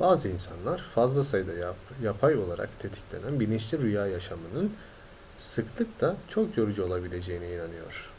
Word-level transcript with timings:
bazı 0.00 0.28
insanlar 0.28 0.78
fazla 0.82 1.24
sayıda 1.24 1.74
yapay 2.02 2.34
olarak 2.36 2.80
tetiklenen 2.80 3.40
bilinçli 3.40 3.78
rüya 3.82 4.06
yaşamanın 4.06 4.76
sıklıkla 5.38 6.16
çok 6.28 6.56
yorucu 6.56 6.84
olabileceğine 6.86 7.54
inanıyor 7.54 8.10